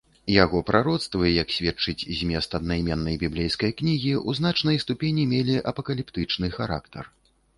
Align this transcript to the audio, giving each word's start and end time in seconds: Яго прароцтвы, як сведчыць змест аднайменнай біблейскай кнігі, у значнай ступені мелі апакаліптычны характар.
Яго 0.33 0.59
прароцтвы, 0.69 1.27
як 1.33 1.51
сведчыць 1.57 2.07
змест 2.21 2.55
аднайменнай 2.59 3.19
біблейскай 3.25 3.71
кнігі, 3.81 4.13
у 4.33 4.35
значнай 4.39 4.81
ступені 4.85 5.23
мелі 5.35 5.55
апакаліптычны 5.73 6.47
характар. 6.57 7.03